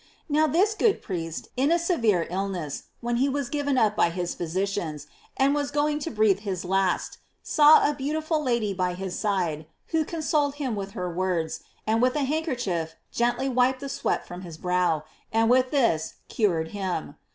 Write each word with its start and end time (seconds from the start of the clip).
Now 0.27 0.47
this 0.47 0.73
good 0.73 0.99
priest, 1.03 1.49
in 1.55 1.71
a 1.71 1.77
severe 1.77 2.25
illness, 2.31 2.85
when 3.01 3.17
he 3.17 3.29
was 3.29 3.49
given 3.49 3.77
up 3.77 3.95
by 3.95 4.09
his 4.09 4.33
physicians, 4.33 5.05
and 5.37 5.53
was 5.53 5.69
going 5.69 5.99
to 5.99 6.09
breathe 6.09 6.39
his 6.39 6.65
last, 6.65 7.19
saw 7.43 7.87
a 7.87 7.93
beauti 7.93 8.23
ful 8.23 8.41
lady 8.41 8.73
by 8.73 8.95
his 8.95 9.15
side, 9.15 9.67
who 9.89 10.03
consoled 10.03 10.55
him 10.55 10.75
with 10.75 10.93
her 10.93 11.07
words, 11.13 11.59
and 11.85 12.01
with 12.01 12.15
a 12.15 12.23
handkerchief 12.23 12.95
gently 13.11 13.47
wiped 13.47 13.79
the 13.79 13.89
sweat 13.89 14.25
from 14.25 14.41
his 14.41 14.57
brow, 14.57 15.03
and 15.31 15.51
with 15.51 15.69
this 15.69 16.15
cured 16.29 16.69
him. 16.69 17.15